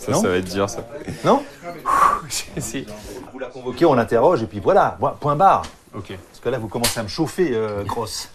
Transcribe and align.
putain, 0.00 0.14
ça 0.14 0.28
va 0.28 0.36
être 0.36 0.50
dur 0.52 0.68
ça. 0.68 0.86
Non 1.24 1.42
si. 2.58 2.86
Vous 3.32 3.38
la 3.38 3.46
convoquez, 3.46 3.84
on 3.84 3.94
l'interroge, 3.94 4.42
et 4.42 4.46
puis 4.46 4.60
voilà, 4.60 4.98
point 5.20 5.36
barre. 5.36 5.62
Ok. 5.94 6.08
Parce 6.08 6.40
que 6.42 6.48
là, 6.48 6.58
vous 6.58 6.68
commencez 6.68 6.98
à 7.00 7.02
me 7.02 7.08
chauffer, 7.08 7.50
euh, 7.52 7.82
Grosse. 7.84 8.28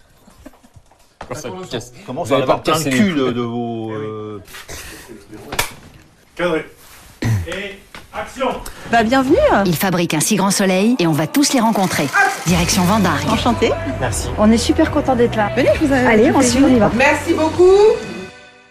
Comment 2.06 2.22
Vous 2.22 2.28
ça 2.30 2.36
allez 2.36 2.46
va 2.46 2.54
pas 2.54 2.60
plein 2.60 2.72
casser 2.74 2.90
les 2.90 2.96
cul 2.98 3.12
de, 3.14 3.30
de 3.32 3.40
vos. 3.42 3.90
euh, 3.92 4.42
Cadré. 6.34 6.66
Et 7.22 7.78
action 8.14 8.48
Bah 8.90 9.02
bienvenue 9.02 9.36
Ils 9.66 9.76
fabriquent 9.76 10.14
un 10.14 10.20
si 10.20 10.36
grand 10.36 10.50
soleil 10.50 10.96
et 10.98 11.06
on 11.06 11.12
va 11.12 11.26
tous 11.26 11.52
les 11.52 11.60
rencontrer. 11.60 12.08
Direction 12.46 12.82
Vendargue. 12.84 13.28
Enchantée 13.28 13.72
Merci. 14.00 14.28
On 14.38 14.50
est 14.50 14.56
super 14.58 14.90
content 14.90 15.16
d'être 15.16 15.36
là. 15.36 15.50
Venez, 15.54 15.68
je 15.74 15.84
vous 15.84 15.92
ai... 15.92 15.98
Allez, 15.98 16.30
on 16.34 16.40
suit, 16.40 16.62
on 16.64 16.68
y 16.68 16.78
va. 16.78 16.90
Merci 16.94 17.34
beaucoup. 17.34 17.76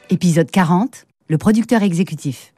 Épisode 0.09 0.49
40, 0.49 1.05
le 1.27 1.37
producteur 1.37 1.83
exécutif. 1.83 2.53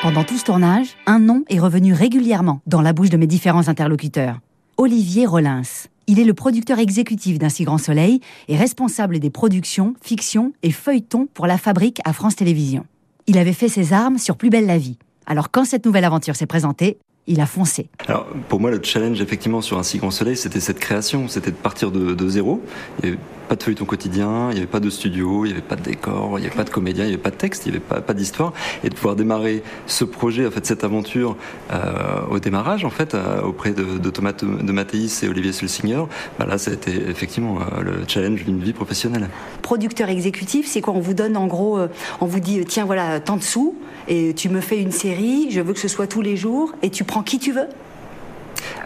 Pendant 0.00 0.22
tout 0.22 0.38
ce 0.38 0.44
tournage, 0.44 0.90
un 1.06 1.18
nom 1.18 1.42
est 1.48 1.58
revenu 1.58 1.92
régulièrement 1.92 2.60
dans 2.66 2.82
la 2.82 2.92
bouche 2.92 3.10
de 3.10 3.16
mes 3.16 3.26
différents 3.26 3.66
interlocuteurs. 3.66 4.38
Olivier 4.76 5.26
Rollins. 5.26 5.88
Il 6.06 6.20
est 6.20 6.24
le 6.24 6.34
producteur 6.34 6.78
exécutif 6.78 7.40
d'Un 7.40 7.48
si 7.48 7.64
grand 7.64 7.78
soleil 7.78 8.20
et 8.46 8.56
responsable 8.56 9.18
des 9.18 9.30
productions, 9.30 9.94
fictions 10.00 10.52
et 10.62 10.70
feuilletons 10.70 11.26
pour 11.34 11.48
la 11.48 11.58
fabrique 11.58 12.00
à 12.04 12.12
France 12.12 12.36
Télévisions. 12.36 12.86
Il 13.26 13.38
avait 13.38 13.52
fait 13.52 13.68
ses 13.68 13.92
armes 13.92 14.18
sur 14.18 14.36
Plus 14.36 14.50
belle 14.50 14.66
la 14.66 14.78
vie. 14.78 14.98
Alors 15.26 15.50
quand 15.50 15.64
cette 15.64 15.84
nouvelle 15.84 16.04
aventure 16.04 16.36
s'est 16.36 16.46
présentée, 16.46 16.98
il 17.28 17.40
a 17.40 17.46
foncé. 17.46 17.88
Alors, 18.08 18.26
pour 18.48 18.58
moi, 18.58 18.70
le 18.70 18.80
challenge, 18.82 19.20
effectivement, 19.20 19.60
sur 19.60 19.78
un 19.78 19.82
si 19.82 19.98
grand 19.98 20.10
soleil, 20.10 20.36
c'était 20.36 20.60
cette 20.60 20.80
création. 20.80 21.28
C'était 21.28 21.50
de 21.50 21.56
partir 21.56 21.92
de, 21.92 22.14
de 22.14 22.28
zéro. 22.28 22.60
Il 22.98 23.04
n'y 23.04 23.12
avait 23.12 23.22
pas 23.48 23.56
de 23.56 23.62
feuilleton 23.62 23.86
quotidien, 23.86 24.48
il 24.50 24.54
n'y 24.54 24.58
avait 24.58 24.66
pas 24.66 24.80
de 24.80 24.90
studio, 24.90 25.46
il 25.46 25.48
n'y 25.48 25.52
avait 25.54 25.62
pas 25.62 25.76
de 25.76 25.82
décor, 25.82 26.38
il 26.38 26.42
n'y 26.42 26.46
avait 26.46 26.56
pas 26.56 26.64
de 26.64 26.70
comédien, 26.70 27.04
il 27.04 27.08
n'y 27.08 27.14
avait 27.14 27.22
pas 27.22 27.30
de 27.30 27.36
texte, 27.36 27.64
il 27.64 27.70
n'y 27.70 27.76
avait 27.78 27.84
pas, 27.84 28.00
pas 28.02 28.12
d'histoire. 28.12 28.52
Et 28.84 28.90
de 28.90 28.94
pouvoir 28.94 29.16
démarrer 29.16 29.62
ce 29.86 30.04
projet, 30.04 30.46
en 30.46 30.50
fait, 30.50 30.66
cette 30.66 30.84
aventure, 30.84 31.36
euh, 31.72 32.20
au 32.30 32.38
démarrage, 32.40 32.84
en 32.84 32.90
fait, 32.90 33.14
euh, 33.14 33.40
auprès 33.42 33.72
de, 33.72 33.98
de 33.98 34.10
Thomas 34.10 34.32
de 34.32 34.72
Mathéis 34.72 35.20
et 35.22 35.28
Olivier 35.28 35.52
Sulsinger, 35.52 36.04
bah 36.38 36.44
là, 36.46 36.58
ça 36.58 36.70
a 36.70 36.74
été 36.74 36.92
effectivement 37.08 37.58
euh, 37.60 37.82
le 37.82 37.92
challenge 38.06 38.44
d'une 38.44 38.60
vie 38.60 38.74
professionnelle. 38.74 39.28
producteur 39.62 40.10
exécutif, 40.10 40.66
c'est 40.66 40.82
quoi? 40.82 40.92
On 40.94 41.00
vous 41.00 41.14
donne 41.14 41.36
en 41.36 41.46
gros, 41.46 41.78
on 42.20 42.26
vous 42.26 42.40
dit 42.40 42.64
tiens 42.66 42.84
voilà 42.84 43.20
tant 43.20 43.36
de 43.36 43.42
sous 43.42 43.74
et 44.08 44.34
tu 44.34 44.48
me 44.48 44.60
fais 44.60 44.80
une 44.80 44.92
série, 44.92 45.48
je 45.50 45.60
veux 45.60 45.72
que 45.72 45.80
ce 45.80 45.88
soit 45.88 46.06
tous 46.06 46.22
les 46.22 46.36
jours 46.36 46.72
et 46.82 46.90
tu 46.90 47.04
prends 47.04 47.17
qui 47.22 47.38
tu 47.38 47.52
veux. 47.52 47.68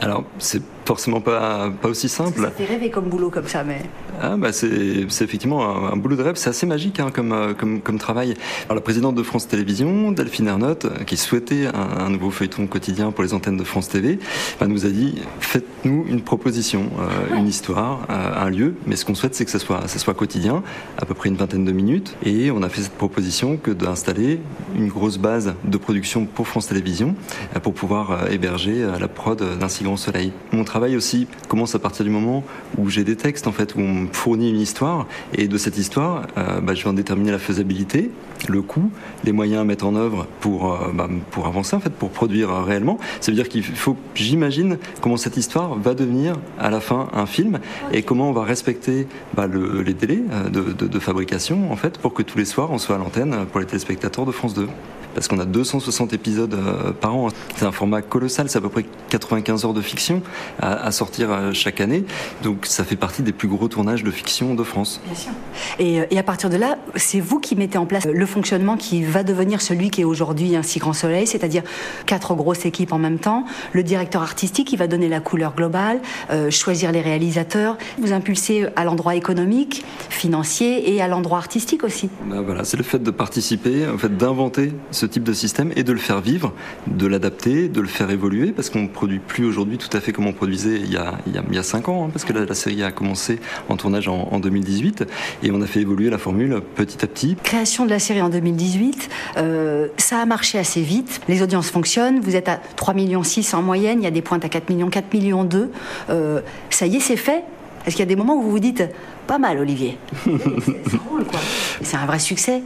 Alors, 0.00 0.24
c'est 0.38 0.62
forcément 0.84 1.20
pas, 1.20 1.70
pas 1.80 1.88
aussi 1.88 2.08
simple. 2.08 2.40
Ça 2.40 2.50
fait 2.50 2.64
rêver 2.64 2.90
comme 2.90 3.08
boulot 3.08 3.30
comme 3.30 3.46
ça, 3.46 3.64
mais 3.64 3.82
Ah 4.20 4.36
bah 4.36 4.52
c'est 4.52 4.68
effectivement 4.68 5.64
un, 5.64 5.92
un 5.92 5.96
boulot 5.96 6.16
de 6.16 6.22
rêve, 6.22 6.36
c'est 6.36 6.50
assez 6.50 6.66
magique 6.66 7.00
hein, 7.00 7.10
comme, 7.12 7.32
euh, 7.32 7.54
comme, 7.54 7.80
comme 7.80 7.98
travail. 7.98 8.34
Alors 8.64 8.76
la 8.76 8.80
présidente 8.80 9.14
de 9.14 9.22
France 9.22 9.48
Télévisions, 9.48 10.12
Delphine 10.12 10.48
Ernotte, 10.48 10.86
euh, 10.86 11.04
qui 11.04 11.16
souhaitait 11.16 11.66
un, 11.66 12.04
un 12.06 12.10
nouveau 12.10 12.30
feuilleton 12.30 12.66
quotidien 12.66 13.12
pour 13.12 13.24
les 13.24 13.34
antennes 13.34 13.56
de 13.56 13.64
France 13.64 13.88
TV, 13.88 14.18
bah, 14.60 14.66
nous 14.66 14.86
a 14.86 14.88
dit 14.90 15.22
faites-nous 15.40 16.06
une 16.08 16.22
proposition, 16.22 16.90
euh, 17.00 17.36
une 17.36 17.46
histoire, 17.46 18.06
euh, 18.10 18.44
un 18.44 18.50
lieu, 18.50 18.74
mais 18.86 18.96
ce 18.96 19.04
qu'on 19.04 19.14
souhaite 19.14 19.34
c'est 19.34 19.44
que 19.44 19.50
ça 19.50 19.58
soit, 19.58 19.86
ça 19.88 19.98
soit 19.98 20.14
quotidien, 20.14 20.62
à 20.98 21.06
peu 21.06 21.14
près 21.14 21.28
une 21.28 21.36
vingtaine 21.36 21.64
de 21.64 21.72
minutes, 21.72 22.16
et 22.24 22.50
on 22.50 22.62
a 22.62 22.68
fait 22.68 22.82
cette 22.82 22.92
proposition 22.92 23.56
que 23.56 23.70
d'installer 23.70 24.40
une 24.76 24.88
grosse 24.88 25.18
base 25.18 25.54
de 25.64 25.76
production 25.76 26.26
pour 26.26 26.48
France 26.48 26.66
Télévisions 26.68 27.14
pour 27.62 27.74
pouvoir 27.74 28.30
héberger 28.30 28.86
la 28.98 29.08
prod 29.08 29.42
d'un 29.58 29.68
si 29.68 29.84
grand 29.84 29.96
soleil. 29.96 30.32
Travail 30.72 30.96
aussi 30.96 31.26
commence 31.48 31.74
à 31.74 31.78
partir 31.78 32.02
du 32.02 32.10
moment 32.10 32.42
où 32.78 32.88
j'ai 32.88 33.04
des 33.04 33.14
textes 33.14 33.46
en 33.46 33.52
fait, 33.52 33.74
où 33.74 33.80
on 33.80 33.92
me 33.92 34.06
fournit 34.10 34.48
une 34.48 34.58
histoire 34.60 35.06
et 35.34 35.46
de 35.46 35.58
cette 35.58 35.76
histoire, 35.76 36.22
euh, 36.38 36.60
bah, 36.62 36.72
je 36.74 36.82
vais 36.82 36.88
en 36.88 36.94
déterminer 36.94 37.30
la 37.30 37.38
faisabilité, 37.38 38.10
le 38.48 38.62
coût, 38.62 38.90
les 39.22 39.32
moyens 39.32 39.60
à 39.60 39.64
mettre 39.64 39.84
en 39.86 39.94
œuvre 39.96 40.26
pour, 40.40 40.72
euh, 40.72 40.90
bah, 40.94 41.10
pour 41.30 41.46
avancer 41.46 41.76
en 41.76 41.80
fait, 41.80 41.92
pour 41.92 42.08
produire 42.08 42.50
euh, 42.50 42.62
réellement. 42.62 42.96
Ça 43.20 43.30
veut 43.30 43.36
dire 43.36 43.50
qu'il 43.50 43.62
faut, 43.62 43.98
j'imagine 44.14 44.78
comment 45.02 45.18
cette 45.18 45.36
histoire 45.36 45.74
va 45.78 45.92
devenir 45.92 46.36
à 46.58 46.70
la 46.70 46.80
fin 46.80 47.08
un 47.12 47.26
film 47.26 47.58
et 47.92 48.02
comment 48.02 48.30
on 48.30 48.32
va 48.32 48.44
respecter 48.44 49.06
bah, 49.34 49.46
le- 49.46 49.82
les 49.82 49.92
délais 49.92 50.22
de, 50.50 50.62
de- 50.72 50.86
de 50.86 50.98
fabrication 50.98 51.70
en 51.70 51.76
fait 51.76 51.98
pour 51.98 52.14
que 52.14 52.22
tous 52.22 52.38
les 52.38 52.46
soirs 52.46 52.70
on 52.70 52.78
soit 52.78 52.96
à 52.96 52.98
l'antenne 52.98 53.36
pour 53.50 53.60
les 53.60 53.66
téléspectateurs 53.66 54.24
de 54.24 54.32
France 54.32 54.54
2 54.54 54.66
parce 55.14 55.28
qu'on 55.28 55.38
a 55.38 55.44
260 55.44 56.14
épisodes 56.14 56.56
par 57.02 57.14
an. 57.14 57.28
C'est 57.56 57.66
un 57.66 57.70
format 57.72 58.00
colossal, 58.00 58.48
c'est 58.48 58.56
à 58.56 58.62
peu 58.62 58.70
près 58.70 58.86
95 59.10 59.66
heures 59.66 59.74
de 59.74 59.82
fiction 59.82 60.22
à, 60.62 60.86
à 60.86 60.90
sortir 60.92 61.30
euh, 61.30 61.52
chaque 61.52 61.80
année. 61.80 62.04
Donc 62.42 62.64
ça 62.66 62.84
fait 62.84 62.96
partie 62.96 63.22
des 63.22 63.32
plus 63.32 63.48
gros 63.48 63.68
tournages 63.68 64.04
de 64.04 64.10
fiction 64.10 64.54
de 64.54 64.62
France. 64.62 65.00
bien 65.04 65.14
sûr. 65.14 65.32
Et, 65.78 66.00
euh, 66.00 66.04
et 66.10 66.18
à 66.18 66.22
partir 66.22 66.48
de 66.48 66.56
là, 66.56 66.78
c'est 66.94 67.20
vous 67.20 67.40
qui 67.40 67.56
mettez 67.56 67.78
en 67.78 67.86
place 67.86 68.06
le 68.06 68.26
fonctionnement 68.26 68.76
qui 68.76 69.02
va 69.02 69.24
devenir 69.24 69.60
celui 69.60 69.90
qui 69.90 70.00
est 70.00 70.04
aujourd'hui 70.04 70.56
un 70.56 70.62
si 70.62 70.78
grand 70.78 70.92
soleil, 70.92 71.26
c'est-à-dire 71.26 71.62
quatre 72.06 72.34
grosses 72.34 72.64
équipes 72.64 72.92
en 72.92 72.98
même 72.98 73.18
temps, 73.18 73.44
le 73.72 73.82
directeur 73.82 74.22
artistique 74.22 74.68
qui 74.68 74.76
va 74.76 74.86
donner 74.86 75.08
la 75.08 75.20
couleur 75.20 75.54
globale, 75.54 76.00
euh, 76.30 76.50
choisir 76.50 76.92
les 76.92 77.00
réalisateurs, 77.00 77.76
vous 77.98 78.12
impulsez 78.12 78.66
à 78.76 78.84
l'endroit 78.84 79.16
économique, 79.16 79.84
financier 80.08 80.94
et 80.94 81.02
à 81.02 81.08
l'endroit 81.08 81.38
artistique 81.38 81.82
aussi. 81.82 82.08
Ben 82.26 82.40
voilà, 82.40 82.64
c'est 82.64 82.76
le 82.76 82.82
fait 82.84 83.02
de 83.02 83.10
participer, 83.10 83.88
en 83.88 83.98
fait 83.98 84.16
d'inventer 84.16 84.72
ce 84.92 85.06
type 85.06 85.24
de 85.24 85.32
système 85.32 85.72
et 85.74 85.82
de 85.82 85.92
le 85.92 85.98
faire 85.98 86.20
vivre, 86.20 86.52
de 86.86 87.06
l'adapter, 87.06 87.68
de 87.68 87.80
le 87.80 87.88
faire 87.88 88.10
évoluer, 88.10 88.52
parce 88.52 88.70
qu'on 88.70 88.82
ne 88.82 88.88
produit 88.88 89.18
plus 89.18 89.44
aujourd'hui 89.44 89.78
tout 89.78 89.94
à 89.96 90.00
fait 90.00 90.12
comme 90.12 90.26
on 90.26 90.32
il 90.54 90.90
y 90.90 90.96
a, 90.96 91.14
il 91.26 91.34
y 91.34 91.38
a, 91.38 91.42
il 91.48 91.54
y 91.54 91.58
a 91.58 91.62
cinq 91.62 91.88
ans, 91.88 92.04
hein, 92.04 92.10
parce 92.12 92.24
que 92.24 92.32
la, 92.32 92.44
la 92.44 92.54
série 92.54 92.82
a 92.82 92.92
commencé 92.92 93.40
en 93.68 93.76
tournage 93.76 94.08
en, 94.08 94.28
en 94.30 94.40
2018, 94.40 95.04
et 95.42 95.50
on 95.50 95.60
a 95.60 95.66
fait 95.66 95.80
évoluer 95.80 96.10
la 96.10 96.18
formule 96.18 96.60
petit 96.74 97.04
à 97.04 97.08
petit. 97.08 97.36
Création 97.42 97.84
de 97.84 97.90
la 97.90 97.98
série 97.98 98.22
en 98.22 98.28
2018, 98.28 99.08
euh, 99.36 99.88
ça 99.96 100.18
a 100.18 100.26
marché 100.26 100.58
assez 100.58 100.82
vite, 100.82 101.20
les 101.28 101.42
audiences 101.42 101.70
fonctionnent, 101.70 102.20
vous 102.20 102.36
êtes 102.36 102.48
à 102.48 102.60
3 102.76 102.94
millions 102.94 103.22
6 103.22 103.54
en 103.54 103.62
moyenne, 103.62 104.00
il 104.00 104.04
y 104.04 104.08
a 104.08 104.10
des 104.10 104.22
pointes 104.22 104.44
à 104.44 104.48
4 104.48 104.70
millions, 104.70 104.90
4 104.90 105.12
millions 105.12 105.44
2, 105.44 105.70
euh, 106.10 106.40
ça 106.70 106.86
y 106.86 106.96
est 106.96 107.00
c'est 107.00 107.16
fait. 107.16 107.44
Est-ce 107.84 107.96
qu'il 107.96 108.04
y 108.04 108.08
a 108.08 108.14
des 108.14 108.16
moments 108.16 108.36
où 108.36 108.42
vous 108.42 108.50
vous 108.52 108.58
dites 108.60 108.84
pas 109.26 109.38
mal 109.38 109.58
Olivier. 109.58 109.98
C'est 111.82 111.96
un 111.96 112.06
vrai 112.06 112.18
succès 112.18 112.62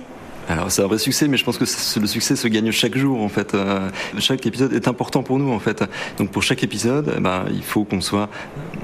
Alors 0.49 0.71
c'est 0.71 0.83
un 0.83 0.87
vrai 0.87 0.99
succès, 0.99 1.27
mais 1.29 1.37
je 1.37 1.45
pense 1.45 1.59
que 1.59 1.65
le 2.01 2.07
succès 2.07 2.37
se 2.37 2.47
gagne 2.49 2.71
chaque 2.71 2.97
jour 2.97 3.21
en 3.21 3.29
fait. 3.29 3.55
Euh, 3.55 3.91
chaque 4.19 4.47
épisode 4.47 4.73
est 4.73 4.87
important 4.87 5.23
pour 5.23 5.39
nous 5.39 5.51
en 5.51 5.59
fait. 5.59 5.85
Donc 6.19 6.31
pour 6.31 6.43
chaque 6.43 6.63
épisode, 6.63 7.15
eh 7.17 7.21
ben, 7.21 7.47
il 7.53 7.63
faut 7.63 7.85
qu'on 7.85 8.01
soit 8.01 8.29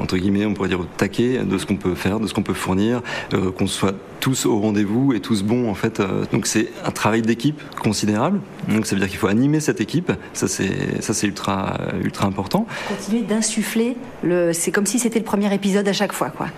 entre 0.01 0.17
guillemets, 0.17 0.45
on 0.45 0.55
pourrait 0.55 0.69
dire 0.69 0.81
au 0.81 0.87
taquet 0.97 1.39
de 1.45 1.59
ce 1.59 1.67
qu'on 1.67 1.77
peut 1.77 1.95
faire, 1.95 2.19
de 2.19 2.27
ce 2.27 2.35
qu'on 2.35 2.43
peut 2.43 2.55
fournir, 2.55 3.01
euh, 3.35 3.53
qu'on 3.53 3.67
soit 3.67 3.95
tous 4.19 4.47
au 4.47 4.59
rendez-vous 4.61 5.13
et 5.13 5.21
tous 5.21 5.43
bons 5.43 5.71
en 5.71 5.75
fait. 5.75 6.01
Euh, 6.01 6.25
Donc 6.33 6.47
c'est 6.47 6.69
un 6.85 6.91
travail 6.91 7.23
d'équipe 7.23 7.61
considérable. 7.81 8.41
Donc 8.69 8.87
ça 8.87 8.97
veut 8.97 9.01
dire 9.01 9.09
qu'il 9.09 9.19
faut 9.19 9.29
animer 9.29 9.61
cette 9.61 9.81
équipe. 9.81 10.13
Ça 10.33 10.49
c'est 10.49 11.01
ça 11.01 11.15
c'est 11.15 11.29
ultra 11.29 11.79
ultra 12.03 12.27
important. 12.27 12.67
Continuer 12.89 13.23
d'insuffler, 13.23 13.97
le... 14.25 14.53
c'est 14.53 14.73
comme 14.73 14.87
si 14.87 14.99
c'était 14.99 15.21
le 15.21 15.25
premier 15.25 15.53
épisode 15.55 15.87
à 15.87 15.93
chaque 15.93 16.13
fois 16.13 16.31
quoi. 16.31 16.49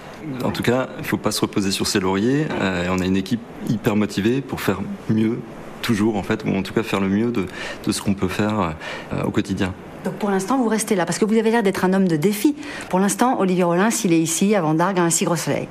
En 0.42 0.50
tout 0.50 0.62
cas, 0.62 0.88
il 0.96 1.02
ne 1.02 1.06
faut 1.06 1.18
pas 1.18 1.32
se 1.32 1.40
reposer 1.42 1.70
sur 1.70 1.86
ses 1.86 2.00
lauriers. 2.00 2.46
On 2.88 2.98
a 2.98 3.04
une 3.04 3.16
équipe 3.16 3.40
hyper 3.68 3.94
motivée 3.94 4.40
pour 4.40 4.62
faire 4.62 4.80
mieux, 5.10 5.38
toujours 5.82 6.16
en 6.16 6.22
fait, 6.22 6.44
ou 6.44 6.54
en 6.54 6.62
tout 6.62 6.72
cas 6.72 6.82
faire 6.82 7.00
le 7.00 7.08
mieux 7.08 7.30
de, 7.30 7.46
de 7.84 7.92
ce 7.92 8.02
qu'on 8.02 8.14
peut 8.14 8.28
faire 8.28 8.74
euh, 9.12 9.22
au 9.24 9.30
quotidien. 9.30 9.74
Donc 10.04 10.14
pour 10.14 10.30
l'instant 10.30 10.58
vous 10.58 10.68
restez 10.68 10.94
là, 10.96 11.06
parce 11.06 11.18
que 11.18 11.24
vous 11.24 11.36
avez 11.36 11.50
l'air 11.50 11.62
d'être 11.62 11.84
un 11.84 11.92
homme 11.92 12.06
de 12.06 12.16
défi. 12.16 12.54
Pour 12.90 12.98
l'instant 12.98 13.40
Olivier 13.40 13.64
Rollins 13.64 13.88
il 14.04 14.12
est 14.12 14.20
ici 14.20 14.54
à 14.54 14.60
Vendargue 14.60 14.98
à 14.98 15.02
un 15.02 15.10
si 15.10 15.24
gros 15.24 15.36
soleil. 15.36 15.66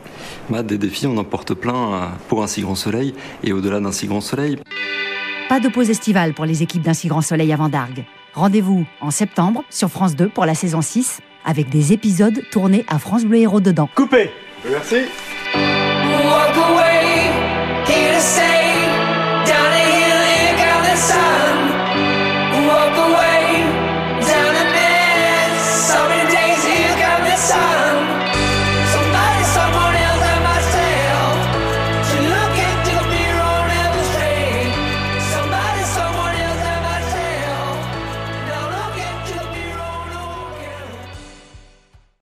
Bah, 0.50 0.64
des 0.64 0.78
défis, 0.78 1.08
on 1.08 1.18
en 1.18 1.24
porte 1.24 1.54
plein 1.54 1.94
euh, 1.94 2.08
pour 2.28 2.44
un 2.44 2.48
si 2.48 2.62
grand 2.62 2.76
soleil 2.76 3.14
et 3.44 3.54
au-delà 3.54 3.80
d'un 3.80 3.92
si 3.92 4.08
grand 4.08 4.22
soleil. 4.22 4.58
Pas 5.50 5.60
de 5.60 5.68
pause 5.68 5.90
estivale 5.90 6.34
pour 6.34 6.46
les 6.46 6.64
équipes 6.64 6.82
d'un 6.82 6.96
si 6.96 7.08
grand 7.08 7.22
soleil 7.22 7.54
à 7.54 7.56
Vendargue. 7.56 8.06
Rendez-vous 8.34 8.86
en 9.02 9.12
septembre 9.12 9.64
sur 9.70 9.90
France 9.90 10.16
2 10.16 10.30
pour 10.30 10.46
la 10.46 10.56
saison 10.56 10.82
6 10.82 11.20
avec 11.46 11.70
des 11.70 11.94
épisodes 11.94 12.42
tournés 12.52 12.86
à 12.88 12.98
France 12.98 13.26
Bleu 13.26 13.38
Héros 13.38 13.60
dedans. 13.60 13.90
Coupé 13.94 14.32
Merci. 14.70 14.96